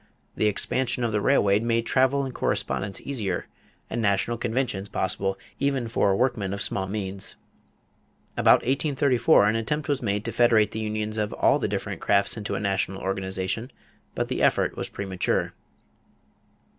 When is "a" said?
12.55-12.59